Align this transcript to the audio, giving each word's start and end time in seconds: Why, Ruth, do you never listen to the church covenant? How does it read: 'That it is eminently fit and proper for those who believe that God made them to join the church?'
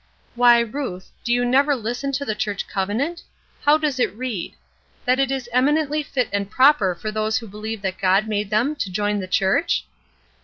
Why, 0.33 0.61
Ruth, 0.61 1.11
do 1.23 1.31
you 1.31 1.45
never 1.45 1.75
listen 1.75 2.11
to 2.13 2.25
the 2.25 2.33
church 2.33 2.67
covenant? 2.67 3.21
How 3.65 3.77
does 3.77 3.99
it 3.99 4.11
read: 4.15 4.55
'That 5.05 5.19
it 5.19 5.29
is 5.31 5.47
eminently 5.53 6.01
fit 6.01 6.27
and 6.33 6.49
proper 6.49 6.95
for 6.95 7.11
those 7.11 7.37
who 7.37 7.45
believe 7.47 7.83
that 7.83 7.99
God 7.99 8.27
made 8.27 8.49
them 8.49 8.75
to 8.77 8.89
join 8.89 9.19
the 9.19 9.27
church?' 9.27 9.85